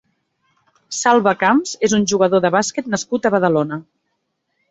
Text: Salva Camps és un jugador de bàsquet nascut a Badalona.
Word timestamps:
Salva 0.99 1.33
Camps 1.43 1.75
és 1.89 1.93
un 1.99 2.07
jugador 2.13 2.43
de 2.45 2.51
bàsquet 2.57 2.91
nascut 2.95 3.27
a 3.27 3.33
Badalona. 3.37 3.81